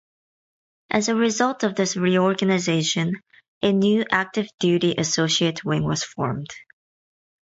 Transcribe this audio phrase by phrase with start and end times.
[0.89, 3.21] As a result of this reorganization,
[3.61, 6.49] a new active duty associate wing was formed.